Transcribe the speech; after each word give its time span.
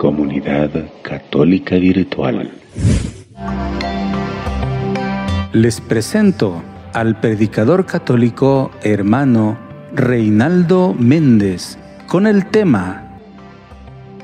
Comunidad 0.00 0.70
Católica 1.02 1.76
Virtual. 1.76 2.50
Les 5.52 5.82
presento 5.82 6.62
al 6.94 7.20
predicador 7.20 7.84
católico 7.84 8.70
hermano 8.82 9.58
Reinaldo 9.92 10.94
Méndez 10.98 11.78
con 12.08 12.26
el 12.26 12.46
tema 12.46 13.18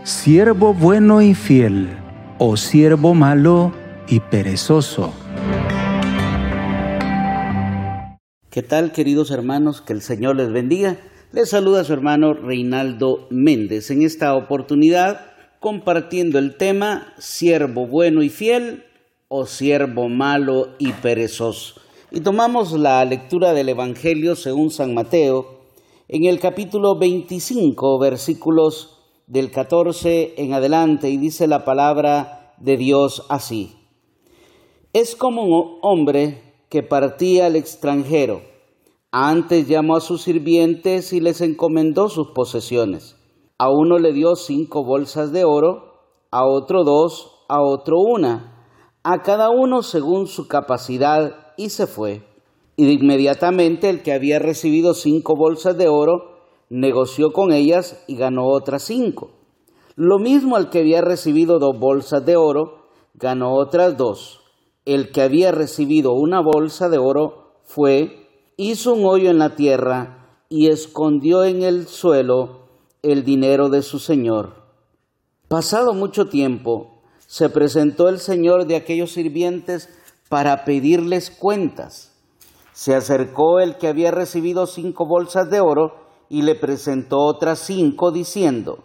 Siervo 0.03 0.73
bueno 0.73 1.21
y 1.21 1.35
fiel 1.35 1.91
o 2.39 2.57
siervo 2.57 3.13
malo 3.13 3.75
y 4.09 4.21
perezoso. 4.21 5.13
¿Qué 8.49 8.63
tal 8.63 8.93
queridos 8.93 9.31
hermanos? 9.31 9.83
Que 9.83 9.93
el 9.93 10.01
Señor 10.01 10.37
les 10.37 10.51
bendiga. 10.51 10.97
Les 11.33 11.51
saluda 11.51 11.85
su 11.85 11.93
hermano 11.93 12.33
Reinaldo 12.33 13.27
Méndez 13.31 13.91
en 13.91 14.01
esta 14.01 14.35
oportunidad 14.35 15.36
compartiendo 15.67 16.39
el 16.39 16.57
tema 16.57 17.13
siervo 17.19 17.89
bueno 17.89 18.23
y 18.23 18.29
fiel 18.29 18.85
o 19.27 19.47
siervo 19.47 20.09
malo 20.09 20.69
y 20.79 20.93
perezoso. 20.93 21.81
Y 22.13 22.21
tomamos 22.21 22.71
la 22.71 23.05
lectura 23.05 23.53
del 23.53 23.71
Evangelio 23.71 24.37
según 24.37 24.71
San 24.71 24.95
Mateo 24.95 25.63
en 26.07 26.25
el 26.27 26.39
capítulo 26.39 26.97
25 26.97 27.99
versículos 27.99 29.01
del 29.27 29.51
14 29.51 30.35
en 30.37 30.53
adelante 30.53 31.11
y 31.11 31.17
dice 31.17 31.49
la 31.49 31.65
palabra 31.65 32.55
de 32.59 32.77
Dios 32.77 33.27
así. 33.29 33.75
Es 34.93 35.17
como 35.17 35.43
un 35.47 35.79
hombre 35.83 36.45
que 36.69 36.85
partía 36.85 37.47
al 37.47 37.57
extranjero. 37.57 38.43
Antes 39.11 39.67
llamó 39.67 39.97
a 39.97 40.01
sus 40.01 40.23
sirvientes 40.23 41.13
y 41.13 41.19
les 41.19 41.41
encomendó 41.41 42.09
sus 42.09 42.29
posesiones. 42.29 43.16
A 43.59 43.71
uno 43.71 43.99
le 43.99 44.13
dio 44.13 44.37
cinco 44.37 44.85
bolsas 44.85 45.33
de 45.33 45.45
oro, 45.45 46.01
a 46.31 46.47
otro 46.47 46.85
dos, 46.85 47.45
a 47.49 47.63
otro 47.63 48.01
una, 48.01 48.67
a 49.03 49.23
cada 49.23 49.51
uno 49.51 49.83
según 49.83 50.27
su 50.27 50.49
capacidad, 50.49 51.55
y 51.57 51.71
se 51.71 51.87
fue. 51.87 52.23
Y 52.77 52.91
inmediatamente 52.91 53.89
el 53.89 54.03
que 54.03 54.13
había 54.13 54.39
recibido 54.39 54.95
cinco 54.95 55.35
bolsas 55.37 55.79
de 55.79 55.89
oro 55.89 56.41
negoció 56.69 57.33
con 57.33 57.53
ellas 57.53 58.05
y 58.07 58.17
ganó 58.17 58.47
otras 58.49 58.83
cinco. 58.83 59.31
Lo 59.95 60.19
mismo 60.19 60.59
el 60.59 60.69
que 60.69 60.81
había 60.81 61.01
recibido 61.01 61.59
dos 61.59 61.79
bolsas 61.79 62.27
de 62.27 62.37
oro 62.37 62.89
ganó 63.15 63.55
otras 63.55 63.97
dos 63.97 64.43
el 64.87 65.11
que 65.11 65.21
había 65.21 65.51
recibido 65.51 66.13
una 66.13 66.41
bolsa 66.41 66.89
de 66.89 66.99
oro 66.99 67.59
fue, 67.65 68.29
hizo 68.57 68.95
un 68.95 69.05
hoyo 69.05 69.31
en 69.31 69.39
la 69.39 69.57
tierra 69.57 70.45
y 70.49 70.69
escondió 70.69 71.45
en 71.45 71.63
el 71.63 71.89
suelo 71.89 72.66
el 73.13 73.25
dinero 73.25 73.69
de 73.69 73.83
su 73.83 73.99
señor. 73.99 74.65
Pasado 75.49 75.95
mucho 75.95 76.27
tiempo, 76.27 77.03
se 77.27 77.49
presentó 77.49 78.09
el 78.09 78.19
señor 78.19 78.67
de 78.67 78.77
aquellos 78.77 79.13
sirvientes 79.13 79.89
para 80.29 80.65
pedirles 80.65 81.31
cuentas. 81.31 82.13
Se 82.73 82.95
acercó 82.95 83.61
el 83.61 83.77
que 83.77 83.89
había 83.89 84.11
recibido 84.11 84.67
cinco 84.67 85.07
bolsas 85.07 85.51
de 85.51 85.61
oro 85.61 85.95
y 86.29 86.43
le 86.43 86.55
presentó 86.55 87.19
otras 87.21 87.61
cinco, 87.61 88.11
diciendo, 88.11 88.85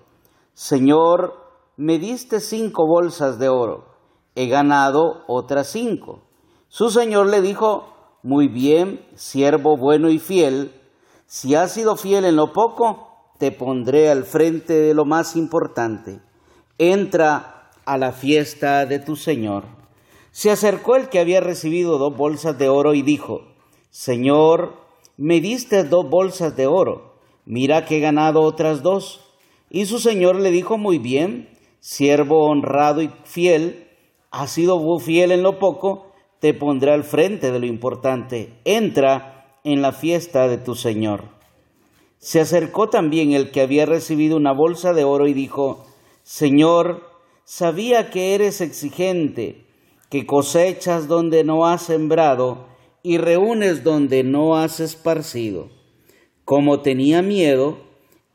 Señor, 0.53 1.33
me 1.77 1.99
diste 1.99 2.39
cinco 2.39 2.85
bolsas 2.87 3.39
de 3.39 3.49
oro 3.49 3.91
he 4.35 4.47
ganado 4.47 5.23
otras 5.27 5.67
cinco. 5.67 6.21
Su 6.67 6.89
señor 6.89 7.27
le 7.27 7.41
dijo, 7.41 7.93
muy 8.23 8.47
bien, 8.47 9.05
siervo 9.15 9.77
bueno 9.77 10.09
y 10.09 10.19
fiel, 10.19 10.73
si 11.25 11.55
has 11.55 11.73
sido 11.73 11.95
fiel 11.95 12.25
en 12.25 12.35
lo 12.35 12.53
poco, 12.53 13.10
te 13.41 13.51
pondré 13.51 14.11
al 14.11 14.23
frente 14.23 14.73
de 14.73 14.93
lo 14.93 15.03
más 15.03 15.35
importante. 15.35 16.19
Entra 16.77 17.71
a 17.85 17.97
la 17.97 18.11
fiesta 18.11 18.85
de 18.85 18.99
tu 18.99 19.15
señor. 19.15 19.63
Se 20.29 20.51
acercó 20.51 20.95
el 20.95 21.09
que 21.09 21.17
había 21.17 21.41
recibido 21.41 21.97
dos 21.97 22.15
bolsas 22.15 22.59
de 22.59 22.69
oro 22.69 22.93
y 22.93 23.01
dijo, 23.01 23.41
Señor, 23.89 24.75
me 25.17 25.41
diste 25.41 25.83
dos 25.83 26.07
bolsas 26.07 26.55
de 26.55 26.67
oro, 26.67 27.15
mira 27.45 27.83
que 27.85 27.97
he 27.97 27.99
ganado 27.99 28.41
otras 28.41 28.83
dos. 28.83 29.21
Y 29.71 29.87
su 29.87 29.97
señor 29.97 30.35
le 30.35 30.51
dijo, 30.51 30.77
muy 30.77 30.99
bien, 30.99 31.49
siervo 31.79 32.45
honrado 32.47 33.01
y 33.01 33.09
fiel, 33.23 33.87
has 34.29 34.51
sido 34.51 34.99
fiel 34.99 35.31
en 35.31 35.41
lo 35.41 35.57
poco, 35.57 36.11
te 36.37 36.53
pondré 36.53 36.91
al 36.91 37.03
frente 37.03 37.51
de 37.51 37.57
lo 37.57 37.65
importante. 37.65 38.53
Entra 38.65 39.57
en 39.63 39.81
la 39.81 39.93
fiesta 39.93 40.47
de 40.47 40.59
tu 40.59 40.75
Señor. 40.75 41.40
Se 42.21 42.39
acercó 42.39 42.87
también 42.87 43.31
el 43.31 43.49
que 43.49 43.61
había 43.61 43.87
recibido 43.87 44.37
una 44.37 44.53
bolsa 44.53 44.93
de 44.93 45.03
oro 45.03 45.27
y 45.27 45.33
dijo, 45.33 45.87
Señor, 46.21 47.09
sabía 47.45 48.11
que 48.11 48.35
eres 48.35 48.61
exigente, 48.61 49.65
que 50.11 50.27
cosechas 50.27 51.07
donde 51.07 51.43
no 51.43 51.65
has 51.65 51.81
sembrado 51.81 52.67
y 53.01 53.17
reúnes 53.17 53.83
donde 53.83 54.23
no 54.23 54.55
has 54.55 54.79
esparcido. 54.79 55.69
Como 56.45 56.81
tenía 56.81 57.23
miedo, 57.23 57.79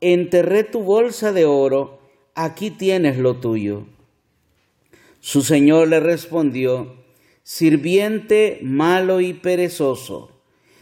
enterré 0.01 0.65
tu 0.65 0.83
bolsa 0.83 1.31
de 1.31 1.45
oro, 1.45 1.99
aquí 2.35 2.71
tienes 2.71 3.17
lo 3.17 3.37
tuyo. 3.37 3.85
Su 5.21 5.43
señor 5.43 5.87
le 5.87 6.01
respondió, 6.01 6.97
Sirviente 7.43 8.59
malo 8.61 9.21
y 9.21 9.31
perezoso, 9.33 10.36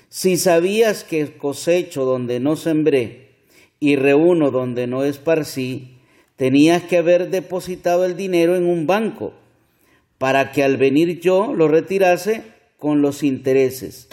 si 0.09 0.37
sabías 0.37 1.03
que 1.03 1.37
cosecho 1.37 2.05
donde 2.05 2.39
no 2.39 2.55
sembré 2.55 3.29
y 3.79 3.95
reúno 3.95 4.51
donde 4.51 4.87
no 4.87 5.03
esparcí, 5.03 5.97
tenías 6.35 6.83
que 6.83 6.97
haber 6.97 7.29
depositado 7.29 8.05
el 8.05 8.15
dinero 8.15 8.55
en 8.55 8.65
un 8.65 8.87
banco, 8.87 9.33
para 10.17 10.51
que 10.51 10.63
al 10.63 10.77
venir 10.77 11.19
yo 11.19 11.53
lo 11.53 11.67
retirase 11.67 12.43
con 12.77 13.01
los 13.01 13.23
intereses. 13.23 14.07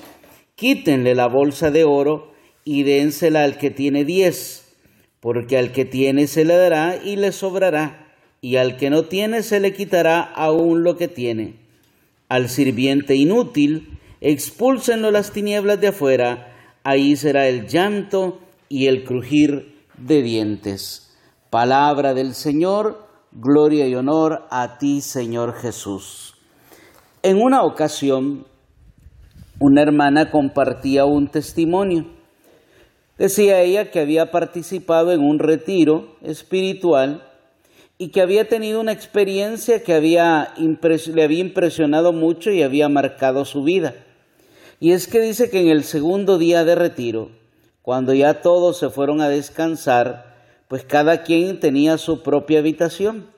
Quítenle 0.57 1.15
la 1.15 1.27
bolsa 1.27 1.71
de 1.71 1.85
oro 1.85 2.33
y 2.65 2.83
dénsela 2.83 3.45
al 3.45 3.59
que 3.59 3.71
tiene 3.71 4.05
diez, 4.05 4.75
porque 5.21 5.57
al 5.59 5.73
que 5.73 5.85
tiene 5.85 6.27
se 6.27 6.45
le 6.45 6.55
dará 6.55 7.01
y 7.03 7.17
le 7.17 7.33
sobrará 7.33 8.03
y 8.41 8.57
al 8.57 8.77
que 8.77 8.91
no 8.91 9.05
tiene 9.05 9.43
se 9.43 9.61
le 9.61 9.73
quitará 9.73 10.21
aún 10.21 10.83
lo 10.83 10.97
que 10.97 11.09
tiene. 11.09 11.55
Al 12.29 12.49
sirviente 12.49 13.15
inútil, 13.15 13.92
expúlsenlo 14.23 15.11
las 15.11 15.33
tinieblas 15.33 15.81
de 15.81 15.89
afuera, 15.89 16.55
ahí 16.85 17.17
será 17.17 17.49
el 17.49 17.67
llanto 17.67 18.39
y 18.69 18.87
el 18.87 19.03
crujir 19.03 19.83
de 19.99 20.23
dientes. 20.23 21.13
Palabra 21.51 22.15
del 22.15 22.35
Señor, 22.35 23.05
gloria 23.33 23.89
y 23.89 23.97
honor 23.97 24.47
a 24.51 24.79
ti, 24.79 25.01
Señor 25.01 25.55
Jesús. 25.55 26.37
En 27.25 27.43
una 27.43 27.65
ocasión, 27.65 28.47
una 29.59 29.83
hermana 29.83 30.31
compartía 30.31 31.05
un 31.05 31.27
testimonio. 31.27 32.07
Decía 33.19 33.61
ella 33.61 33.91
que 33.91 33.99
había 33.99 34.31
participado 34.31 35.13
en 35.13 35.21
un 35.21 35.41
retiro 35.41 36.17
espiritual 36.23 37.29
y 37.99 38.09
que 38.11 38.21
había 38.21 38.49
tenido 38.49 38.81
una 38.81 38.93
experiencia 38.93 39.83
que 39.83 39.95
había 39.95 40.55
le 40.57 41.23
había 41.25 41.39
impresionado 41.41 42.13
mucho 42.13 42.53
y 42.53 42.63
había 42.63 42.89
marcado 42.89 43.45
su 43.45 43.65
vida. 43.65 43.95
Y 44.83 44.95
es 44.95 45.07
que 45.07 45.21
dice 45.21 45.49
que 45.49 45.61
en 45.61 45.69
el 45.69 45.85
segundo 45.85 46.39
día 46.39 46.65
de 46.65 46.75
retiro, 46.75 47.31
cuando 47.83 48.15
ya 48.15 48.41
todos 48.43 48.79
se 48.79 48.91
fueron 48.91 49.21
a 49.21 49.29
descansar, 49.29 50.35
pues 50.67 50.85
cada 50.85 51.23
quien 51.23 51.61
tenía 51.61 51.99
su 51.99 52.25
propia 52.25 52.59
habitación. 52.59 53.31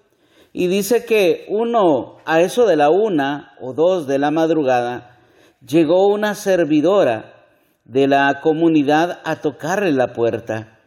Y 0.55 0.69
dice 0.69 1.05
que 1.05 1.44
uno, 1.50 2.16
a 2.25 2.41
eso 2.41 2.65
de 2.65 2.77
la 2.77 2.88
una 2.88 3.53
o 3.60 3.75
dos 3.75 4.06
de 4.06 4.19
la 4.19 4.31
madrugada, 4.31 5.19
llegó 5.60 6.06
una 6.06 6.34
servidora 6.34 7.44
de 7.84 8.09
la 8.09 8.41
comunidad 8.41 9.21
a 9.25 9.43
tocarle 9.43 9.93
la 9.93 10.15
puerta. 10.15 10.78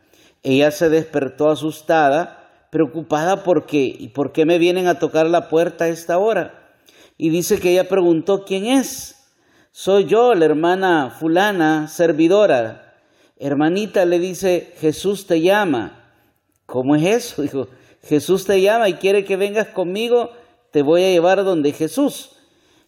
Ella 0.41 0.71
se 0.71 0.89
despertó 0.89 1.51
asustada 1.51 2.49
preocupada 2.71 3.43
porque, 3.43 3.95
¿y 3.95 4.07
por 4.07 4.31
qué 4.31 4.47
me 4.47 4.57
vienen 4.57 4.87
a 4.87 4.97
tocar 4.97 5.27
la 5.27 5.49
puerta 5.49 5.85
a 5.85 5.89
esta 5.89 6.17
hora? 6.17 6.73
Y 7.15 7.29
dice 7.29 7.59
que 7.59 7.73
ella 7.73 7.87
preguntó, 7.87 8.43
¿quién 8.43 8.65
es? 8.65 9.16
Soy 9.79 10.05
yo, 10.05 10.33
la 10.33 10.45
hermana 10.45 11.11
fulana, 11.19 11.87
servidora. 11.87 12.95
Hermanita 13.37 14.05
le 14.05 14.17
dice, 14.17 14.73
Jesús 14.79 15.27
te 15.27 15.39
llama. 15.39 16.03
¿Cómo 16.65 16.95
es 16.95 17.03
eso? 17.03 17.41
Dijo, 17.43 17.67
Jesús 18.01 18.45
te 18.45 18.59
llama 18.59 18.89
y 18.89 18.95
quiere 18.95 19.23
que 19.23 19.37
vengas 19.37 19.67
conmigo, 19.67 20.31
te 20.71 20.81
voy 20.81 21.03
a 21.03 21.11
llevar 21.11 21.43
donde 21.43 21.73
Jesús. 21.73 22.31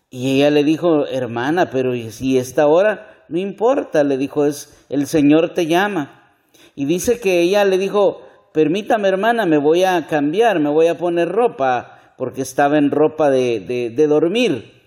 Y 0.09 0.37
ella 0.37 0.49
le 0.49 0.63
dijo, 0.63 1.05
hermana, 1.05 1.69
pero 1.69 1.93
si 2.09 2.39
esta 2.39 2.65
hora, 2.65 3.23
no 3.27 3.37
importa, 3.37 4.03
le 4.03 4.17
dijo, 4.17 4.47
es 4.47 4.75
el 4.89 5.05
Señor 5.05 5.53
te 5.53 5.67
llama. 5.67 6.33
Y 6.73 6.85
dice 6.85 7.19
que 7.19 7.41
ella 7.41 7.65
le 7.65 7.77
dijo, 7.77 8.23
permítame 8.51 9.09
hermana, 9.09 9.45
me 9.45 9.59
voy 9.59 9.83
a 9.83 10.07
cambiar, 10.07 10.59
me 10.59 10.71
voy 10.71 10.87
a 10.87 10.97
poner 10.97 11.29
ropa, 11.29 12.15
porque 12.17 12.41
estaba 12.41 12.79
en 12.79 12.89
ropa 12.89 13.29
de, 13.29 13.91
de, 13.95 14.07
dormir. 14.07 14.78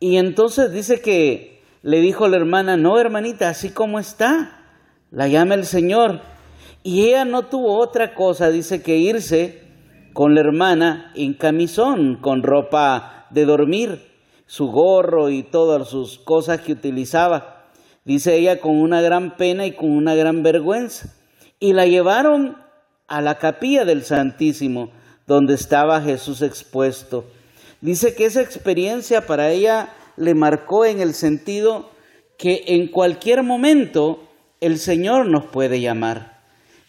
Y 0.00 0.16
entonces 0.16 0.72
dice 0.72 1.00
que 1.02 1.62
le 1.82 2.00
dijo 2.00 2.26
la 2.26 2.38
hermana, 2.38 2.78
no 2.78 2.98
hermanita, 2.98 3.50
así 3.50 3.70
como 3.70 3.98
está, 3.98 4.64
la 5.10 5.28
llama 5.28 5.54
el 5.54 5.66
Señor. 5.66 6.22
Y 6.82 7.04
ella 7.04 7.26
no 7.26 7.42
tuvo 7.42 7.78
otra 7.78 8.14
cosa, 8.14 8.50
dice 8.50 8.82
que 8.82 8.96
irse 8.96 9.62
con 10.14 10.34
la 10.34 10.40
hermana 10.40 11.12
en 11.14 11.34
camisón, 11.34 12.16
con 12.16 12.42
ropa 12.42 13.26
de 13.30 13.44
dormir, 13.44 14.00
su 14.46 14.68
gorro 14.68 15.28
y 15.28 15.42
todas 15.42 15.88
sus 15.88 16.18
cosas 16.18 16.62
que 16.62 16.72
utilizaba. 16.72 17.68
Dice 18.04 18.36
ella 18.36 18.60
con 18.60 18.80
una 18.80 19.02
gran 19.02 19.36
pena 19.36 19.66
y 19.66 19.72
con 19.72 19.90
una 19.90 20.14
gran 20.14 20.42
vergüenza. 20.42 21.14
Y 21.58 21.74
la 21.74 21.86
llevaron 21.86 22.56
a 23.06 23.20
la 23.20 23.36
capilla 23.36 23.84
del 23.84 24.02
Santísimo, 24.02 24.90
donde 25.26 25.54
estaba 25.54 26.00
Jesús 26.00 26.40
expuesto. 26.40 27.26
Dice 27.80 28.14
que 28.14 28.26
esa 28.26 28.42
experiencia 28.42 29.26
para 29.26 29.50
ella 29.50 29.90
le 30.16 30.34
marcó 30.34 30.84
en 30.84 31.00
el 31.00 31.14
sentido 31.14 31.90
que 32.36 32.64
en 32.66 32.88
cualquier 32.88 33.42
momento 33.42 34.28
el 34.60 34.78
Señor 34.78 35.26
nos 35.26 35.46
puede 35.46 35.80
llamar 35.80 36.40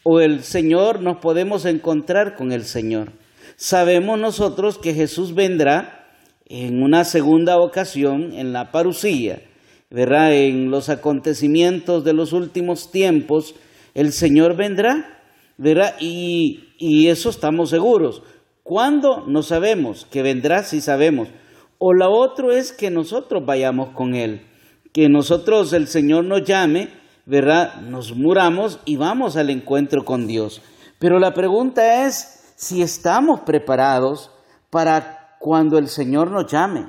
o 0.03 0.19
el 0.19 0.43
Señor 0.43 1.01
nos 1.01 1.17
podemos 1.17 1.65
encontrar 1.65 2.35
con 2.35 2.51
el 2.51 2.65
Señor. 2.65 3.13
Sabemos 3.55 4.19
nosotros 4.19 4.77
que 4.77 4.93
Jesús 4.93 5.35
vendrá 5.35 6.07
en 6.47 6.81
una 6.81 7.03
segunda 7.03 7.57
ocasión 7.57 8.33
en 8.33 8.51
la 8.51 8.71
parucía, 8.71 9.41
¿verdad? 9.89 10.33
En 10.33 10.71
los 10.71 10.89
acontecimientos 10.89 12.03
de 12.03 12.13
los 12.13 12.33
últimos 12.33 12.91
tiempos, 12.91 13.55
el 13.93 14.11
Señor 14.11 14.57
vendrá, 14.57 15.21
¿verdad? 15.57 15.95
Y, 15.99 16.73
y 16.77 17.07
eso 17.07 17.29
estamos 17.29 17.69
seguros. 17.69 18.23
¿Cuándo? 18.63 19.23
No 19.27 19.43
sabemos, 19.43 20.05
que 20.09 20.21
vendrá 20.21 20.63
si 20.63 20.81
sabemos. 20.81 21.29
O 21.77 21.93
la 21.93 22.09
otra 22.09 22.53
es 22.53 22.71
que 22.71 22.91
nosotros 22.91 23.45
vayamos 23.45 23.89
con 23.89 24.13
Él, 24.13 24.47
que 24.93 25.09
nosotros 25.09 25.73
el 25.73 25.87
Señor 25.87 26.25
nos 26.25 26.43
llame, 26.43 26.89
¿verdad? 27.25 27.81
Nos 27.81 28.15
muramos 28.15 28.79
y 28.85 28.97
vamos 28.97 29.35
al 29.35 29.49
encuentro 29.49 30.05
con 30.05 30.27
Dios. 30.27 30.61
Pero 30.99 31.17
la 31.17 31.33
pregunta 31.33 32.05
es 32.05 32.53
si 32.55 32.83
estamos 32.83 33.39
preparados 33.41 34.29
para 34.69 35.37
cuando 35.39 35.79
el 35.79 35.87
Señor 35.87 36.29
nos 36.29 36.51
llame, 36.51 36.85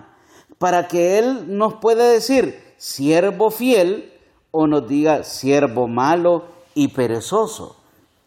para 0.58 0.86
que 0.88 1.18
Él 1.18 1.56
nos 1.56 1.74
pueda 1.74 2.08
decir, 2.08 2.74
siervo 2.76 3.50
fiel, 3.50 4.12
o 4.50 4.66
nos 4.66 4.86
diga, 4.86 5.24
siervo 5.24 5.88
malo 5.88 6.44
y 6.74 6.88
perezoso. 6.88 7.76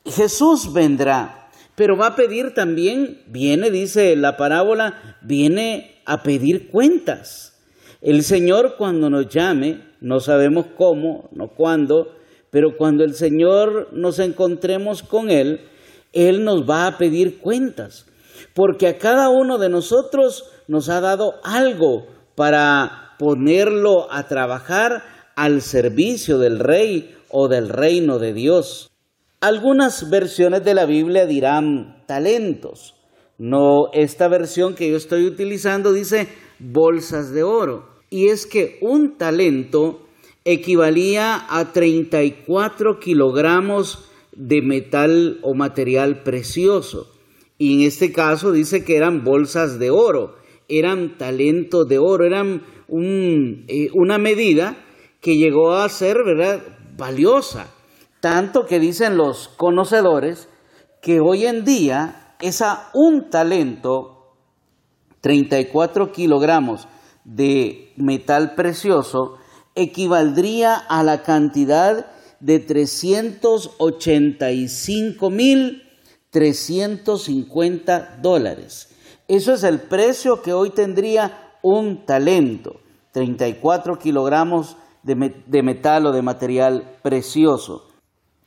Jesús 0.03 0.73
vendrá 0.73 1.44
pero 1.75 1.97
va 1.97 2.07
a 2.07 2.15
pedir 2.15 2.53
también, 2.53 3.21
viene, 3.27 3.69
dice 3.69 4.15
la 4.15 4.37
parábola, 4.37 5.17
viene 5.21 6.01
a 6.05 6.23
pedir 6.23 6.69
cuentas. 6.69 7.59
El 8.01 8.23
Señor 8.23 8.75
cuando 8.77 9.09
nos 9.09 9.27
llame, 9.27 9.81
no 9.99 10.19
sabemos 10.19 10.67
cómo, 10.77 11.29
no 11.31 11.49
cuándo, 11.49 12.15
pero 12.49 12.77
cuando 12.77 13.03
el 13.03 13.13
Señor 13.15 13.89
nos 13.91 14.19
encontremos 14.19 15.03
con 15.03 15.29
Él, 15.29 15.61
Él 16.13 16.43
nos 16.45 16.69
va 16.69 16.87
a 16.87 16.97
pedir 16.97 17.39
cuentas. 17.39 18.05
Porque 18.53 18.87
a 18.87 18.97
cada 18.97 19.29
uno 19.29 19.57
de 19.57 19.69
nosotros 19.69 20.45
nos 20.67 20.87
ha 20.89 21.01
dado 21.01 21.33
algo 21.43 22.07
para 22.35 23.15
ponerlo 23.19 24.11
a 24.11 24.27
trabajar 24.27 25.03
al 25.35 25.61
servicio 25.61 26.37
del 26.37 26.59
Rey 26.59 27.15
o 27.29 27.47
del 27.47 27.69
reino 27.69 28.19
de 28.19 28.33
Dios. 28.33 28.91
Algunas 29.41 30.09
versiones 30.09 30.63
de 30.63 30.73
la 30.73 30.85
Biblia 30.85 31.25
dirán 31.25 32.03
talentos. 32.07 32.95
No, 33.37 33.91
esta 33.93 34.27
versión 34.27 34.75
que 34.75 34.89
yo 34.89 34.97
estoy 34.97 35.25
utilizando 35.25 35.91
dice 35.91 36.27
bolsas 36.59 37.31
de 37.31 37.43
oro. 37.43 37.89
Y 38.09 38.27
es 38.27 38.45
que 38.45 38.77
un 38.81 39.17
talento 39.17 40.07
equivalía 40.45 41.45
a 41.49 41.73
34 41.73 42.99
kilogramos 42.99 44.05
de 44.31 44.61
metal 44.61 45.39
o 45.41 45.53
material 45.53 46.23
precioso. 46.23 47.11
Y 47.57 47.75
en 47.75 47.87
este 47.87 48.11
caso 48.11 48.51
dice 48.51 48.83
que 48.83 48.95
eran 48.95 49.23
bolsas 49.23 49.79
de 49.79 49.89
oro, 49.89 50.35
eran 50.67 51.17
talentos 51.17 51.87
de 51.87 51.99
oro, 51.99 52.25
eran 52.25 52.61
eh, 52.89 53.89
una 53.93 54.17
medida 54.17 54.77
que 55.21 55.37
llegó 55.37 55.73
a 55.73 55.89
ser 55.89 56.23
¿verdad? 56.23 56.61
valiosa. 56.97 57.73
Tanto 58.25 58.65
que 58.65 58.79
dicen 58.79 59.17
los 59.17 59.49
conocedores 59.49 60.47
que 60.99 61.19
hoy 61.19 61.45
en 61.45 61.63
día 61.63 62.33
esa 62.41 62.89
un 62.95 63.29
talento, 63.29 64.33
34 65.21 66.11
kilogramos 66.11 66.87
de 67.23 67.93
metal 67.97 68.55
precioso, 68.55 69.37
equivaldría 69.75 70.75
a 70.75 71.03
la 71.03 71.21
cantidad 71.21 72.07
de 72.39 72.57
385 72.57 75.29
mil 75.29 75.83
350 76.31 78.17
dólares. 78.23 78.89
Eso 79.27 79.53
es 79.53 79.63
el 79.63 79.81
precio 79.81 80.41
que 80.41 80.51
hoy 80.51 80.71
tendría 80.71 81.51
un 81.61 82.07
talento, 82.07 82.77
34 83.11 83.99
kilogramos 83.99 84.77
de 85.03 85.61
metal 85.61 86.07
o 86.07 86.11
de 86.11 86.23
material 86.23 86.97
precioso. 87.03 87.91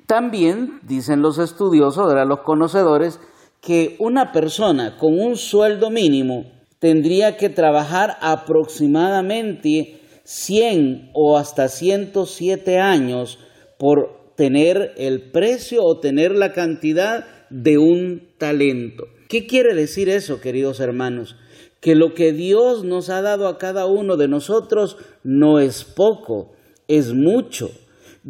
También 0.09 0.81
dicen 0.85 1.21
los 1.21 1.39
estudiosos, 1.39 2.11
los 2.27 2.41
conocedores, 2.41 3.21
que 3.61 3.95
una 3.99 4.33
persona 4.33 4.97
con 4.97 5.21
un 5.21 5.37
sueldo 5.37 5.91
mínimo 5.91 6.47
tendría 6.79 7.37
que 7.37 7.51
trabajar 7.51 8.17
aproximadamente 8.23 10.01
100 10.25 11.11
o 11.13 11.37
hasta 11.37 11.69
107 11.69 12.79
años 12.79 13.39
por 13.79 14.33
tener 14.35 14.95
el 14.97 15.31
precio 15.31 15.83
o 15.85 16.01
tener 16.01 16.33
la 16.33 16.55
cantidad 16.55 17.27
de 17.51 17.77
un 17.77 18.31
talento. 18.39 19.05
¿Qué 19.29 19.47
quiere 19.47 19.75
decir 19.75 20.09
eso, 20.09 20.41
queridos 20.41 20.81
hermanos? 20.81 21.37
Que 21.83 21.95
lo 21.95 22.15
que 22.15 22.33
Dios 22.33 22.83
nos 22.83 23.11
ha 23.11 23.21
dado 23.21 23.47
a 23.47 23.59
cada 23.59 23.85
uno 23.85 24.17
de 24.17 24.29
nosotros 24.29 24.97
no 25.23 25.59
es 25.59 25.85
poco, 25.85 26.53
es 26.87 27.13
mucho 27.13 27.69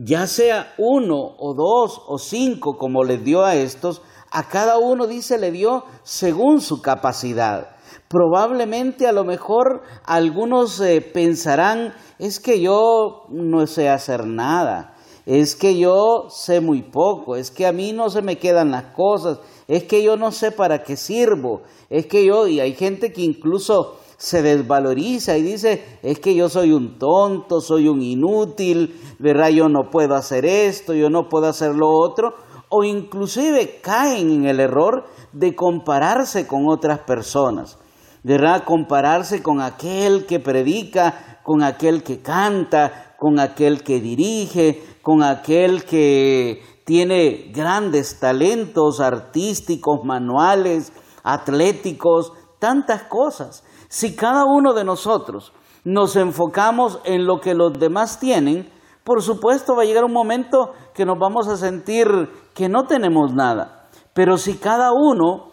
ya 0.04 0.28
sea 0.28 0.74
uno 0.78 1.34
o 1.38 1.54
dos 1.54 2.00
o 2.06 2.18
cinco 2.18 2.76
como 2.78 3.02
les 3.02 3.24
dio 3.24 3.44
a 3.44 3.56
estos, 3.56 4.00
a 4.30 4.48
cada 4.48 4.78
uno 4.78 5.08
dice 5.08 5.38
le 5.38 5.50
dio 5.50 5.84
según 6.04 6.60
su 6.60 6.80
capacidad. 6.80 7.76
Probablemente 8.06 9.08
a 9.08 9.12
lo 9.12 9.24
mejor 9.24 9.82
algunos 10.04 10.80
eh, 10.80 11.00
pensarán, 11.00 11.94
es 12.18 12.38
que 12.38 12.60
yo 12.60 13.24
no 13.28 13.66
sé 13.66 13.88
hacer 13.88 14.24
nada, 14.24 14.94
es 15.26 15.56
que 15.56 15.76
yo 15.76 16.28
sé 16.30 16.60
muy 16.60 16.82
poco, 16.82 17.34
es 17.34 17.50
que 17.50 17.66
a 17.66 17.72
mí 17.72 17.92
no 17.92 18.08
se 18.08 18.22
me 18.22 18.38
quedan 18.38 18.70
las 18.70 18.94
cosas, 18.94 19.40
es 19.66 19.84
que 19.84 20.02
yo 20.02 20.16
no 20.16 20.30
sé 20.30 20.52
para 20.52 20.84
qué 20.84 20.96
sirvo, 20.96 21.62
es 21.90 22.06
que 22.06 22.24
yo, 22.24 22.46
y 22.46 22.60
hay 22.60 22.74
gente 22.74 23.12
que 23.12 23.22
incluso 23.22 23.96
se 24.18 24.42
desvaloriza 24.42 25.38
y 25.38 25.42
dice, 25.42 26.00
es 26.02 26.18
que 26.18 26.34
yo 26.34 26.48
soy 26.48 26.72
un 26.72 26.98
tonto, 26.98 27.60
soy 27.60 27.86
un 27.86 28.02
inútil, 28.02 29.00
¿verdad? 29.20 29.50
Yo 29.50 29.68
no 29.68 29.90
puedo 29.90 30.16
hacer 30.16 30.44
esto, 30.44 30.92
yo 30.92 31.08
no 31.08 31.28
puedo 31.28 31.46
hacer 31.46 31.72
lo 31.74 31.88
otro, 31.88 32.34
o 32.68 32.82
inclusive 32.82 33.80
caen 33.80 34.30
en 34.30 34.46
el 34.46 34.58
error 34.58 35.04
de 35.32 35.54
compararse 35.54 36.48
con 36.48 36.68
otras 36.68 36.98
personas, 36.98 37.78
¿verdad? 38.24 38.64
Compararse 38.64 39.40
con 39.40 39.60
aquel 39.60 40.26
que 40.26 40.40
predica, 40.40 41.40
con 41.44 41.62
aquel 41.62 42.02
que 42.02 42.20
canta, 42.20 43.14
con 43.18 43.38
aquel 43.38 43.84
que 43.84 44.00
dirige, 44.00 44.82
con 45.00 45.22
aquel 45.22 45.84
que 45.84 46.60
tiene 46.84 47.52
grandes 47.54 48.18
talentos 48.18 48.98
artísticos, 48.98 50.00
manuales, 50.04 50.92
atléticos, 51.22 52.32
tantas 52.58 53.04
cosas. 53.04 53.62
Si 53.88 54.14
cada 54.14 54.44
uno 54.44 54.74
de 54.74 54.84
nosotros 54.84 55.52
nos 55.84 56.16
enfocamos 56.16 57.00
en 57.04 57.26
lo 57.26 57.40
que 57.40 57.54
los 57.54 57.72
demás 57.78 58.20
tienen, 58.20 58.70
por 59.02 59.22
supuesto 59.22 59.74
va 59.74 59.82
a 59.82 59.86
llegar 59.86 60.04
un 60.04 60.12
momento 60.12 60.72
que 60.94 61.06
nos 61.06 61.18
vamos 61.18 61.48
a 61.48 61.56
sentir 61.56 62.06
que 62.54 62.68
no 62.68 62.84
tenemos 62.84 63.32
nada. 63.32 63.88
Pero 64.12 64.36
si 64.36 64.58
cada 64.58 64.92
uno 64.92 65.52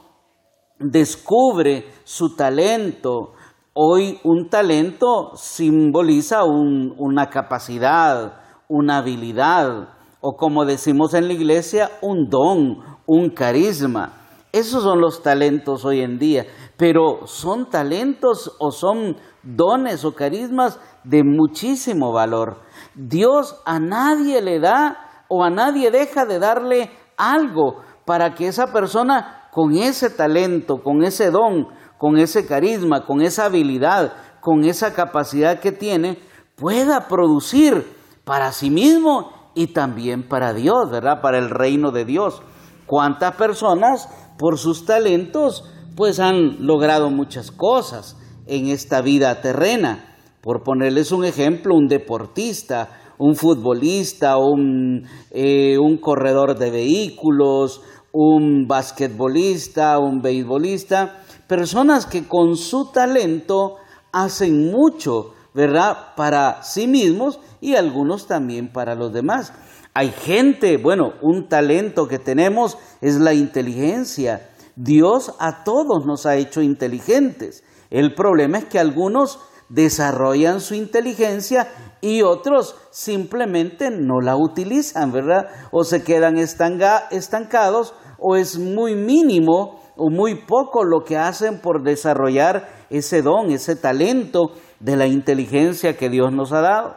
descubre 0.77 1.85
su 2.03 2.35
talento, 2.35 3.31
hoy 3.73 4.19
un 4.25 4.49
talento 4.49 5.31
simboliza 5.35 6.43
una 6.43 7.29
capacidad, 7.29 8.41
una 8.67 8.97
habilidad, 8.97 9.89
o 10.19 10.35
como 10.35 10.65
decimos 10.65 11.13
en 11.13 11.27
la 11.27 11.33
iglesia, 11.33 11.91
un 12.01 12.29
don, 12.29 12.79
un 13.05 13.29
carisma. 13.29 14.13
Esos 14.51 14.83
son 14.83 14.99
los 14.99 15.21
talentos 15.21 15.85
hoy 15.85 16.01
en 16.01 16.17
día 16.17 16.45
pero 16.77 17.25
son 17.25 17.69
talentos 17.69 18.55
o 18.59 18.71
son 18.71 19.17
dones 19.43 20.03
o 20.03 20.13
carismas 20.13 20.79
de 21.03 21.23
muchísimo 21.23 22.11
valor. 22.11 22.57
Dios 22.95 23.61
a 23.65 23.79
nadie 23.79 24.41
le 24.41 24.59
da 24.59 25.23
o 25.29 25.43
a 25.43 25.49
nadie 25.49 25.91
deja 25.91 26.25
de 26.25 26.39
darle 26.39 26.91
algo 27.17 27.81
para 28.05 28.35
que 28.35 28.47
esa 28.47 28.67
persona 28.67 29.49
con 29.51 29.73
ese 29.73 30.09
talento, 30.09 30.83
con 30.83 31.03
ese 31.03 31.31
don, 31.31 31.67
con 31.97 32.17
ese 32.17 32.45
carisma, 32.45 33.05
con 33.05 33.21
esa 33.21 33.45
habilidad, 33.45 34.13
con 34.41 34.65
esa 34.65 34.93
capacidad 34.93 35.59
que 35.59 35.71
tiene, 35.71 36.19
pueda 36.55 37.07
producir 37.07 37.95
para 38.25 38.51
sí 38.51 38.69
mismo 38.69 39.31
y 39.55 39.67
también 39.67 40.27
para 40.27 40.53
Dios, 40.53 40.89
¿verdad? 40.91 41.21
Para 41.21 41.37
el 41.37 41.49
reino 41.49 41.91
de 41.91 42.05
Dios. 42.05 42.41
¿Cuántas 42.85 43.35
personas 43.35 44.09
por 44.37 44.57
sus 44.57 44.85
talentos 44.85 45.63
pues 45.95 46.19
han 46.19 46.65
logrado 46.65 47.09
muchas 47.09 47.51
cosas 47.51 48.17
en 48.47 48.67
esta 48.67 49.01
vida 49.01 49.41
terrena? 49.41 50.17
Por 50.41 50.63
ponerles 50.63 51.11
un 51.11 51.25
ejemplo, 51.25 51.75
un 51.75 51.87
deportista, 51.87 52.89
un 53.17 53.35
futbolista, 53.35 54.37
un, 54.37 55.07
eh, 55.31 55.77
un 55.77 55.97
corredor 55.97 56.57
de 56.57 56.69
vehículos, 56.69 57.81
un 58.11 58.67
basquetbolista, 58.67 59.99
un 59.99 60.21
beisbolista, 60.21 61.21
personas 61.47 62.05
que 62.05 62.27
con 62.27 62.55
su 62.55 62.91
talento 62.91 63.75
hacen 64.11 64.71
mucho, 64.71 65.33
¿verdad? 65.53 66.15
Para 66.15 66.63
sí 66.63 66.87
mismos 66.87 67.39
y 67.61 67.75
algunos 67.75 68.27
también 68.27 68.71
para 68.71 68.95
los 68.95 69.11
demás. 69.11 69.53
Hay 69.93 70.11
gente, 70.11 70.77
bueno, 70.77 71.13
un 71.21 71.47
talento 71.47 72.07
que 72.07 72.19
tenemos 72.19 72.77
es 73.01 73.15
la 73.15 73.33
inteligencia. 73.33 74.49
Dios 74.75 75.33
a 75.39 75.63
todos 75.63 76.05
nos 76.05 76.25
ha 76.25 76.35
hecho 76.35 76.61
inteligentes. 76.61 77.63
El 77.89 78.13
problema 78.13 78.57
es 78.57 78.65
que 78.65 78.79
algunos 78.79 79.39
desarrollan 79.69 80.61
su 80.61 80.75
inteligencia 80.75 81.67
y 82.01 82.21
otros 82.21 82.75
simplemente 82.91 83.89
no 83.89 84.21
la 84.21 84.35
utilizan, 84.35 85.11
¿verdad? 85.11 85.47
O 85.71 85.83
se 85.83 86.03
quedan 86.03 86.37
estancados 86.37 87.93
o 88.19 88.35
es 88.35 88.59
muy 88.59 88.95
mínimo 88.95 89.79
o 89.97 90.09
muy 90.09 90.35
poco 90.35 90.83
lo 90.83 91.03
que 91.03 91.17
hacen 91.17 91.59
por 91.61 91.83
desarrollar 91.83 92.67
ese 92.89 93.21
don, 93.21 93.49
ese 93.51 93.75
talento 93.75 94.51
de 94.79 94.97
la 94.97 95.07
inteligencia 95.07 95.97
que 95.97 96.09
Dios 96.09 96.31
nos 96.31 96.51
ha 96.51 96.61
dado. 96.61 96.95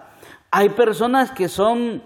Hay 0.51 0.71
personas 0.71 1.31
que 1.31 1.49
son 1.49 2.03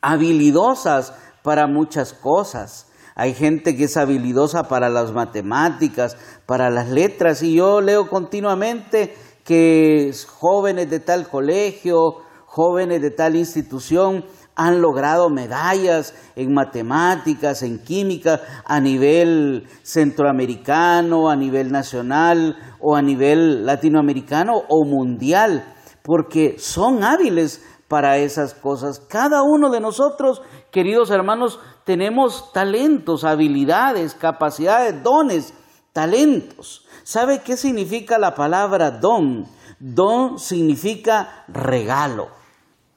habilidosas 0.00 1.14
para 1.42 1.66
muchas 1.66 2.12
cosas. 2.14 2.89
Hay 3.20 3.34
gente 3.34 3.76
que 3.76 3.84
es 3.84 3.98
habilidosa 3.98 4.62
para 4.62 4.88
las 4.88 5.12
matemáticas, 5.12 6.16
para 6.46 6.70
las 6.70 6.88
letras, 6.88 7.42
y 7.42 7.56
yo 7.56 7.82
leo 7.82 8.08
continuamente 8.08 9.14
que 9.44 10.10
jóvenes 10.26 10.88
de 10.88 11.00
tal 11.00 11.28
colegio, 11.28 12.14
jóvenes 12.46 13.02
de 13.02 13.10
tal 13.10 13.36
institución 13.36 14.24
han 14.56 14.80
logrado 14.80 15.28
medallas 15.28 16.14
en 16.34 16.54
matemáticas, 16.54 17.62
en 17.62 17.82
química, 17.82 18.40
a 18.64 18.80
nivel 18.80 19.68
centroamericano, 19.82 21.28
a 21.28 21.36
nivel 21.36 21.70
nacional 21.70 22.56
o 22.80 22.96
a 22.96 23.02
nivel 23.02 23.66
latinoamericano 23.66 24.62
o 24.66 24.86
mundial, 24.86 25.74
porque 26.02 26.54
son 26.58 27.04
hábiles 27.04 27.62
para 27.86 28.18
esas 28.18 28.54
cosas. 28.54 29.00
Cada 29.00 29.42
uno 29.42 29.68
de 29.68 29.80
nosotros, 29.80 30.40
queridos 30.70 31.10
hermanos, 31.10 31.58
tenemos 31.90 32.52
talentos, 32.52 33.24
habilidades, 33.24 34.14
capacidades, 34.14 35.02
dones, 35.02 35.52
talentos. 35.92 36.86
¿Sabe 37.02 37.40
qué 37.40 37.56
significa 37.56 38.16
la 38.16 38.36
palabra 38.36 38.92
don? 38.92 39.44
Don 39.80 40.38
significa 40.38 41.44
regalo. 41.48 42.28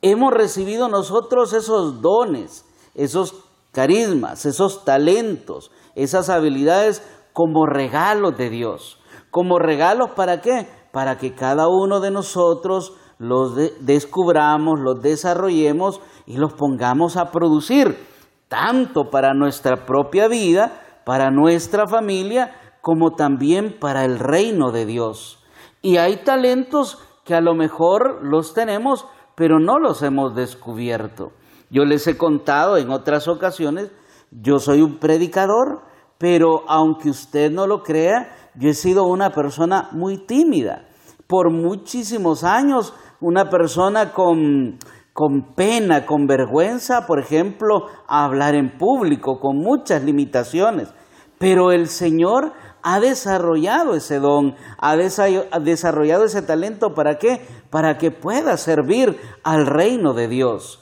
Hemos 0.03 0.31
recibido 0.31 0.89
nosotros 0.89 1.53
esos 1.53 2.03
dones, 2.03 2.65
esos 2.93 3.33
carismas, 3.71 4.45
esos 4.45 4.85
talentos, 4.85 5.71
esas 5.95 6.29
habilidades 6.29 7.01
como 7.33 7.65
regalos 7.65 8.37
de 8.37 8.51
Dios. 8.51 8.99
¿Como 9.31 9.57
regalos 9.57 10.11
para 10.11 10.39
qué? 10.39 10.67
Para 10.91 11.17
que 11.17 11.33
cada 11.33 11.67
uno 11.67 11.99
de 11.99 12.11
nosotros 12.11 12.93
los 13.17 13.55
descubramos, 13.79 14.79
los 14.79 15.01
desarrollemos 15.01 15.99
y 16.27 16.37
los 16.37 16.53
pongamos 16.53 17.17
a 17.17 17.31
producir, 17.31 18.12
tanto 18.53 19.09
para 19.09 19.33
nuestra 19.33 19.83
propia 19.83 20.27
vida, 20.27 20.79
para 21.05 21.31
nuestra 21.31 21.87
familia, 21.87 22.51
como 22.81 23.15
también 23.15 23.79
para 23.79 24.05
el 24.05 24.19
reino 24.19 24.71
de 24.71 24.85
Dios. 24.85 25.43
Y 25.81 25.97
hay 25.97 26.17
talentos 26.17 26.99
que 27.25 27.33
a 27.33 27.41
lo 27.41 27.55
mejor 27.55 28.19
los 28.23 28.53
tenemos, 28.53 29.07
pero 29.33 29.59
no 29.59 29.79
los 29.79 30.03
hemos 30.03 30.35
descubierto. 30.35 31.31
Yo 31.71 31.83
les 31.83 32.05
he 32.05 32.15
contado 32.15 32.77
en 32.77 32.91
otras 32.91 33.27
ocasiones, 33.27 33.91
yo 34.29 34.59
soy 34.59 34.83
un 34.83 34.99
predicador, 34.99 35.81
pero 36.19 36.61
aunque 36.67 37.09
usted 37.09 37.49
no 37.49 37.65
lo 37.65 37.81
crea, 37.81 38.51
yo 38.53 38.69
he 38.69 38.75
sido 38.75 39.05
una 39.05 39.31
persona 39.31 39.89
muy 39.93 40.27
tímida. 40.27 40.85
Por 41.25 41.49
muchísimos 41.49 42.43
años, 42.43 42.93
una 43.19 43.49
persona 43.49 44.13
con, 44.13 44.77
con 45.13 45.53
pena, 45.53 46.05
con 46.05 46.25
vergüenza, 46.25 47.05
por 47.05 47.19
ejemplo, 47.19 47.85
a 48.07 48.25
hablar 48.25 48.55
en 48.55 48.77
público, 48.77 49.39
con 49.39 49.57
muchas 49.57 50.03
limitaciones. 50.03 50.93
Pero 51.37 51.71
el 51.71 51.87
Señor 51.87 52.53
ha 52.81 52.99
desarrollado 52.99 53.93
ese 53.93 54.19
don, 54.19 54.55
ha 54.79 54.95
desarrollado 54.95 56.25
ese 56.25 56.41
talento, 56.41 56.93
¿para 56.93 57.17
qué? 57.17 57.45
Para 57.69 57.97
que 57.97 58.11
pueda 58.11 58.57
servir 58.57 59.17
al 59.43 59.67
reino 59.67 60.13
de 60.13 60.27
Dios. 60.27 60.79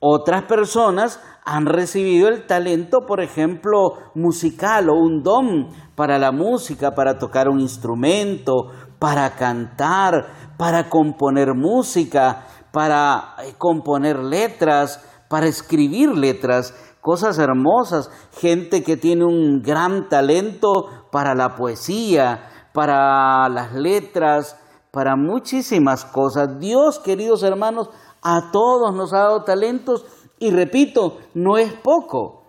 Otras 0.00 0.42
personas 0.44 1.20
han 1.44 1.66
recibido 1.66 2.28
el 2.28 2.46
talento, 2.46 3.06
por 3.06 3.22
ejemplo, 3.22 3.94
musical 4.14 4.90
o 4.90 4.94
un 4.94 5.22
don 5.22 5.68
para 5.94 6.18
la 6.18 6.30
música, 6.30 6.92
para 6.92 7.18
tocar 7.18 7.48
un 7.48 7.60
instrumento, 7.60 8.70
para 8.98 9.30
cantar, 9.30 10.54
para 10.58 10.88
componer 10.90 11.54
música, 11.54 12.44
para 12.72 13.34
eh, 13.44 13.54
componer 13.58 14.18
letras, 14.18 15.04
para 15.28 15.46
escribir 15.46 16.16
letras 16.16 16.74
cosas 17.00 17.38
hermosas, 17.38 18.10
gente 18.38 18.82
que 18.82 18.96
tiene 18.96 19.24
un 19.24 19.62
gran 19.62 20.10
talento 20.10 20.68
para 21.10 21.34
la 21.34 21.54
poesía, 21.54 22.68
para 22.74 23.48
las 23.48 23.72
letras, 23.72 24.58
para 24.90 25.16
muchísimas 25.16 26.04
cosas. 26.04 26.58
Dios, 26.58 26.98
queridos 26.98 27.42
hermanos, 27.42 27.88
a 28.22 28.50
todos 28.52 28.94
nos 28.94 29.12
ha 29.12 29.20
dado 29.20 29.44
talentos 29.44 30.04
y 30.38 30.50
repito, 30.50 31.18
no 31.34 31.56
es 31.56 31.72
poco 31.72 32.42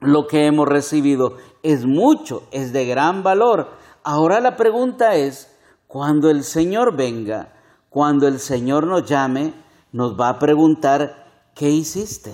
lo 0.00 0.26
que 0.26 0.46
hemos 0.46 0.68
recibido, 0.68 1.36
es 1.62 1.84
mucho, 1.84 2.42
es 2.50 2.72
de 2.72 2.86
gran 2.86 3.22
valor. 3.22 3.68
Ahora 4.02 4.40
la 4.40 4.56
pregunta 4.56 5.16
es, 5.16 5.50
cuando 5.88 6.30
el 6.30 6.44
Señor 6.44 6.96
venga, 6.96 7.52
cuando 7.88 8.28
el 8.28 8.38
Señor 8.38 8.86
nos 8.86 9.08
llame, 9.08 9.54
nos 9.94 10.18
va 10.20 10.28
a 10.28 10.38
preguntar, 10.40 11.52
¿qué 11.54 11.70
hiciste? 11.70 12.32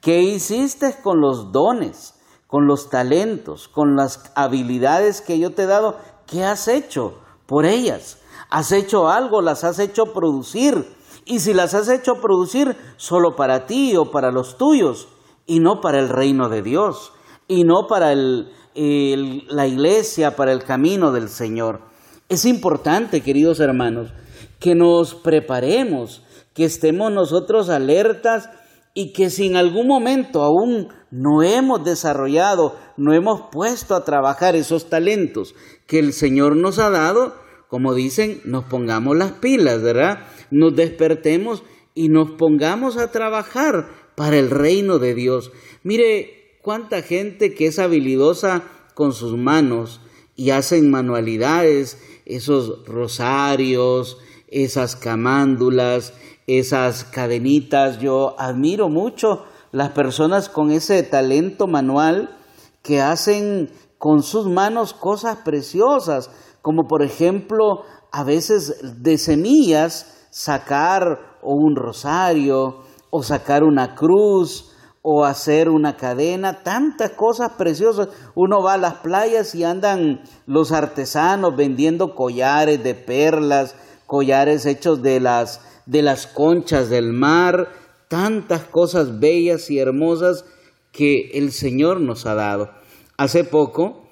¿Qué 0.00 0.22
hiciste 0.22 0.94
con 1.02 1.20
los 1.20 1.50
dones, 1.50 2.14
con 2.46 2.68
los 2.68 2.88
talentos, 2.88 3.66
con 3.66 3.96
las 3.96 4.30
habilidades 4.36 5.20
que 5.20 5.40
yo 5.40 5.50
te 5.50 5.64
he 5.64 5.66
dado? 5.66 5.96
¿Qué 6.28 6.44
has 6.44 6.68
hecho 6.68 7.18
por 7.46 7.66
ellas? 7.66 8.18
¿Has 8.48 8.70
hecho 8.70 9.08
algo? 9.08 9.42
¿Las 9.42 9.64
has 9.64 9.80
hecho 9.80 10.12
producir? 10.12 10.86
Y 11.24 11.40
si 11.40 11.52
las 11.52 11.74
has 11.74 11.88
hecho 11.88 12.20
producir 12.20 12.76
solo 12.96 13.34
para 13.34 13.66
ti 13.66 13.96
o 13.96 14.12
para 14.12 14.30
los 14.30 14.56
tuyos 14.56 15.08
y 15.46 15.58
no 15.58 15.80
para 15.80 15.98
el 15.98 16.08
reino 16.08 16.48
de 16.48 16.62
Dios 16.62 17.12
y 17.48 17.64
no 17.64 17.88
para 17.88 18.14
la 18.14 19.66
iglesia, 19.66 20.36
para 20.36 20.52
el 20.52 20.62
camino 20.62 21.10
del 21.10 21.28
Señor. 21.28 21.80
Es 22.28 22.44
importante, 22.44 23.20
queridos 23.20 23.58
hermanos, 23.58 24.12
que 24.58 24.74
nos 24.74 25.14
preparemos, 25.14 26.22
que 26.54 26.64
estemos 26.64 27.12
nosotros 27.12 27.68
alertas 27.68 28.50
y 28.94 29.12
que 29.12 29.30
si 29.30 29.46
en 29.46 29.56
algún 29.56 29.86
momento 29.86 30.42
aún 30.42 30.88
no 31.10 31.42
hemos 31.42 31.84
desarrollado, 31.84 32.76
no 32.96 33.14
hemos 33.14 33.42
puesto 33.52 33.94
a 33.94 34.04
trabajar 34.04 34.56
esos 34.56 34.90
talentos 34.90 35.54
que 35.86 35.98
el 35.98 36.12
Señor 36.12 36.56
nos 36.56 36.78
ha 36.78 36.90
dado, 36.90 37.34
como 37.68 37.94
dicen, 37.94 38.40
nos 38.44 38.64
pongamos 38.64 39.16
las 39.16 39.32
pilas, 39.32 39.82
¿verdad? 39.82 40.26
Nos 40.50 40.74
despertemos 40.74 41.62
y 41.94 42.08
nos 42.08 42.32
pongamos 42.32 42.96
a 42.96 43.12
trabajar 43.12 43.88
para 44.16 44.36
el 44.38 44.50
reino 44.50 44.98
de 44.98 45.14
Dios. 45.14 45.52
Mire 45.84 46.58
cuánta 46.62 47.02
gente 47.02 47.54
que 47.54 47.66
es 47.66 47.78
habilidosa 47.78 48.64
con 48.94 49.12
sus 49.12 49.36
manos 49.36 50.00
y 50.34 50.50
hacen 50.50 50.90
manualidades, 50.90 52.02
esos 52.24 52.84
rosarios, 52.86 54.18
esas 54.50 54.96
camándulas, 54.96 56.12
esas 56.46 57.04
cadenitas. 57.04 57.98
Yo 57.98 58.34
admiro 58.38 58.88
mucho 58.88 59.44
las 59.72 59.90
personas 59.90 60.48
con 60.48 60.70
ese 60.70 61.02
talento 61.02 61.66
manual 61.66 62.36
que 62.82 63.00
hacen 63.00 63.70
con 63.98 64.22
sus 64.22 64.46
manos 64.46 64.94
cosas 64.94 65.38
preciosas, 65.44 66.30
como 66.62 66.86
por 66.86 67.02
ejemplo 67.02 67.82
a 68.12 68.24
veces 68.24 69.02
de 69.02 69.18
semillas 69.18 70.26
sacar 70.30 71.38
o 71.42 71.54
un 71.54 71.76
rosario 71.76 72.82
o 73.10 73.22
sacar 73.22 73.64
una 73.64 73.94
cruz 73.94 74.72
o 75.02 75.24
hacer 75.24 75.68
una 75.68 75.96
cadena, 75.96 76.62
tantas 76.62 77.12
cosas 77.12 77.52
preciosas. 77.52 78.08
Uno 78.34 78.62
va 78.62 78.74
a 78.74 78.78
las 78.78 78.94
playas 78.94 79.54
y 79.54 79.64
andan 79.64 80.22
los 80.46 80.72
artesanos 80.72 81.56
vendiendo 81.56 82.14
collares 82.14 82.82
de 82.82 82.94
perlas, 82.94 83.74
collares 84.08 84.66
hechos 84.66 85.02
de 85.02 85.20
las 85.20 85.60
de 85.86 86.02
las 86.02 86.26
conchas 86.26 86.90
del 86.90 87.12
mar, 87.12 87.70
tantas 88.08 88.64
cosas 88.64 89.20
bellas 89.20 89.70
y 89.70 89.78
hermosas 89.78 90.44
que 90.92 91.30
el 91.34 91.52
Señor 91.52 92.00
nos 92.00 92.26
ha 92.26 92.34
dado. 92.34 92.70
Hace 93.16 93.44
poco 93.44 94.06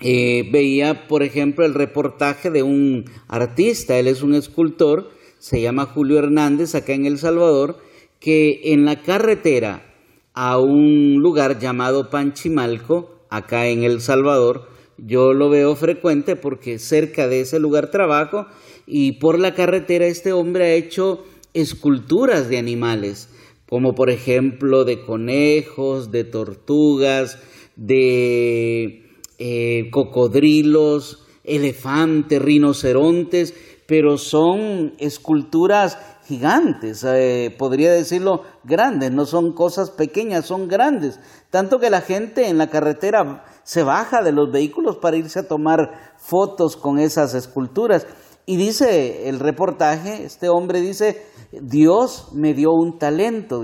eh, 0.00 0.48
veía, 0.50 1.06
por 1.06 1.22
ejemplo, 1.22 1.64
el 1.64 1.74
reportaje 1.74 2.50
de 2.50 2.64
un 2.64 3.04
artista, 3.28 3.96
él 3.96 4.08
es 4.08 4.22
un 4.22 4.34
escultor, 4.34 5.10
se 5.38 5.60
llama 5.60 5.86
Julio 5.86 6.18
Hernández, 6.18 6.74
acá 6.74 6.94
en 6.94 7.06
El 7.06 7.18
Salvador, 7.18 7.78
que 8.18 8.72
en 8.72 8.84
la 8.84 9.02
carretera 9.02 9.86
a 10.34 10.58
un 10.58 11.18
lugar 11.20 11.60
llamado 11.60 12.10
Panchimalco, 12.10 13.26
acá 13.30 13.68
en 13.68 13.84
El 13.84 14.00
Salvador, 14.00 14.68
yo 14.98 15.32
lo 15.32 15.48
veo 15.48 15.74
frecuente 15.76 16.36
porque 16.36 16.78
cerca 16.78 17.28
de 17.28 17.40
ese 17.40 17.58
lugar 17.58 17.90
trabajo 17.90 18.46
y 18.86 19.12
por 19.12 19.38
la 19.38 19.54
carretera 19.54 20.06
este 20.06 20.32
hombre 20.32 20.64
ha 20.64 20.74
hecho 20.74 21.24
esculturas 21.54 22.48
de 22.48 22.58
animales, 22.58 23.28
como 23.68 23.94
por 23.94 24.10
ejemplo 24.10 24.84
de 24.84 25.04
conejos, 25.04 26.10
de 26.10 26.24
tortugas, 26.24 27.38
de 27.76 29.10
eh, 29.38 29.90
cocodrilos, 29.90 31.26
elefantes, 31.44 32.40
rinocerontes, 32.40 33.54
pero 33.86 34.16
son 34.16 34.94
esculturas 34.98 35.98
gigantes, 36.26 37.04
eh, 37.04 37.54
podría 37.58 37.92
decirlo 37.92 38.42
grandes, 38.64 39.10
no 39.10 39.26
son 39.26 39.52
cosas 39.52 39.90
pequeñas, 39.90 40.46
son 40.46 40.68
grandes, 40.68 41.18
tanto 41.50 41.78
que 41.78 41.90
la 41.90 42.00
gente 42.00 42.48
en 42.48 42.58
la 42.58 42.70
carretera 42.70 43.44
se 43.64 43.82
baja 43.82 44.22
de 44.22 44.32
los 44.32 44.50
vehículos 44.50 44.96
para 44.96 45.16
irse 45.16 45.40
a 45.40 45.48
tomar 45.48 46.14
fotos 46.16 46.76
con 46.76 46.98
esas 46.98 47.34
esculturas. 47.34 48.06
Y 48.46 48.56
dice 48.56 49.28
el 49.28 49.38
reportaje, 49.38 50.24
este 50.24 50.48
hombre 50.48 50.80
dice, 50.80 51.22
Dios 51.52 52.28
me 52.32 52.54
dio 52.54 52.72
un 52.72 52.98
talento, 52.98 53.62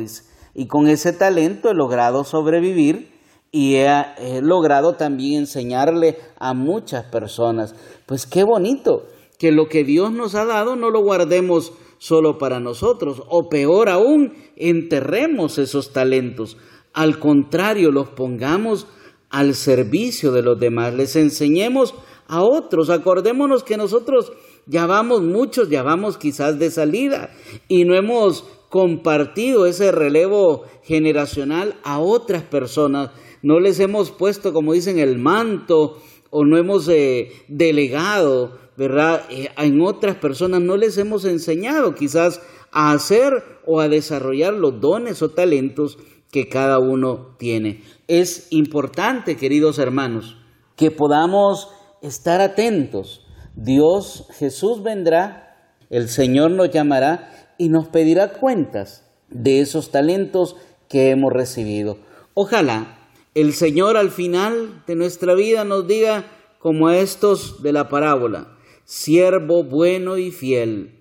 y 0.54 0.66
con 0.66 0.88
ese 0.88 1.12
talento 1.12 1.70
he 1.70 1.74
logrado 1.74 2.24
sobrevivir 2.24 3.18
y 3.50 3.76
he, 3.76 4.42
logrado 4.42 4.94
también 4.94 5.40
enseñarle 5.40 6.18
a 6.38 6.54
muchas 6.54 7.04
personas. 7.04 7.74
Pues 8.06 8.26
qué 8.26 8.44
bonito 8.44 9.04
que 9.38 9.52
lo 9.52 9.68
que 9.68 9.84
Dios 9.84 10.12
nos 10.12 10.34
ha 10.34 10.44
dado 10.44 10.76
no 10.76 10.90
lo 10.90 11.02
guardemos 11.02 11.72
solo 11.98 12.38
para 12.38 12.60
nosotros, 12.60 13.22
o 13.28 13.48
peor 13.48 13.88
aún, 13.88 14.34
enterremos 14.56 15.58
esos 15.58 15.92
talentos. 15.92 16.56
Al 16.92 17.18
contrario, 17.18 17.90
los 17.90 18.08
pongamos 18.10 18.86
al 19.30 19.54
servicio 19.54 20.32
de 20.32 20.42
los 20.42 20.58
demás, 20.58 20.94
les 20.94 21.16
enseñemos 21.16 21.94
a 22.26 22.42
otros. 22.42 22.90
Acordémonos 22.90 23.64
que 23.64 23.76
nosotros 23.76 24.32
ya 24.66 24.86
vamos 24.86 25.22
muchos, 25.22 25.68
ya 25.68 25.82
vamos 25.82 26.18
quizás 26.18 26.58
de 26.58 26.70
salida 26.70 27.30
y 27.68 27.84
no 27.84 27.94
hemos 27.94 28.44
compartido 28.68 29.66
ese 29.66 29.92
relevo 29.92 30.64
generacional 30.82 31.76
a 31.82 31.98
otras 31.98 32.42
personas. 32.42 33.10
No 33.42 33.60
les 33.60 33.80
hemos 33.80 34.10
puesto, 34.10 34.52
como 34.52 34.72
dicen, 34.72 34.98
el 34.98 35.18
manto 35.18 35.96
o 36.30 36.44
no 36.44 36.58
hemos 36.58 36.88
eh, 36.88 37.32
delegado, 37.48 38.58
¿verdad? 38.76 39.24
Eh, 39.30 39.48
en 39.56 39.80
otras 39.80 40.16
personas 40.16 40.60
no 40.60 40.76
les 40.76 40.98
hemos 40.98 41.24
enseñado 41.24 41.94
quizás 41.94 42.42
a 42.70 42.92
hacer 42.92 43.32
o 43.64 43.80
a 43.80 43.88
desarrollar 43.88 44.52
los 44.52 44.80
dones 44.80 45.22
o 45.22 45.30
talentos 45.30 45.98
que 46.30 46.48
cada 46.48 46.78
uno 46.78 47.36
tiene. 47.38 47.82
Es 48.06 48.48
importante, 48.50 49.36
queridos 49.36 49.78
hermanos, 49.78 50.36
que 50.76 50.90
podamos 50.90 51.68
estar 52.02 52.40
atentos. 52.40 53.26
Dios, 53.54 54.26
Jesús 54.38 54.82
vendrá, 54.82 55.74
el 55.90 56.08
Señor 56.08 56.50
nos 56.52 56.70
llamará 56.70 57.54
y 57.58 57.68
nos 57.68 57.88
pedirá 57.88 58.32
cuentas 58.32 59.04
de 59.30 59.60
esos 59.60 59.90
talentos 59.90 60.56
que 60.88 61.10
hemos 61.10 61.32
recibido. 61.32 61.98
Ojalá 62.34 62.98
el 63.34 63.52
Señor 63.52 63.96
al 63.96 64.10
final 64.10 64.82
de 64.86 64.96
nuestra 64.96 65.34
vida 65.34 65.64
nos 65.64 65.86
diga, 65.86 66.24
como 66.58 66.88
a 66.88 66.98
estos 66.98 67.62
de 67.62 67.72
la 67.72 67.88
parábola, 67.88 68.56
siervo 68.84 69.62
bueno 69.64 70.18
y 70.18 70.30
fiel, 70.30 70.98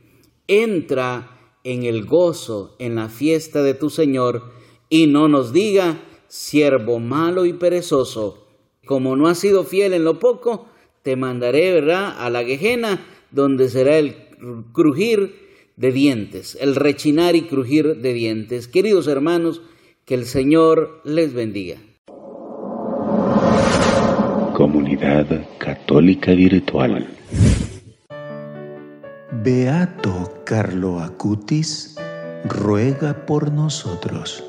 entra 0.48 1.32
en 1.64 1.84
el 1.84 2.06
gozo, 2.06 2.76
en 2.80 2.96
la 2.96 3.10
fiesta 3.10 3.64
de 3.64 3.74
tu 3.74 3.90
Señor, 3.90 4.52
y 4.90 5.08
no 5.08 5.28
nos 5.28 5.54
diga, 5.54 5.98
siervo 6.28 7.00
malo 7.00 7.46
y 7.46 7.54
perezoso, 7.54 8.48
como 8.86 9.16
no 9.16 9.28
has 9.28 9.40
sido 9.40 9.64
fiel 9.64 9.94
en 9.94 10.04
lo 10.04 10.20
poco, 10.20 10.68
te 11.04 11.16
mandaré, 11.16 11.72
¿verdad?, 11.72 12.16
a 12.18 12.30
la 12.30 12.44
Gejena, 12.44 13.06
donde 13.32 13.70
será 13.70 13.98
el 13.98 14.16
crujir 14.74 15.48
de 15.76 15.92
dientes, 15.92 16.58
el 16.60 16.76
rechinar 16.76 17.36
y 17.36 17.44
crujir 17.44 17.98
de 17.98 18.14
dientes. 18.14 18.68
Queridos 18.68 19.08
hermanos, 19.08 19.62
que 20.06 20.16
el 20.16 20.26
Señor 20.26 21.02
les 21.04 21.34
bendiga. 21.34 21.78
Comunidad 24.54 25.48
Católica 25.60 26.32
Virtual. 26.32 27.08
Beato 29.44 30.42
Carlo 30.46 31.00
Acutis 31.00 31.96
ruega 32.46 33.26
por 33.26 33.52
nosotros. 33.52 34.44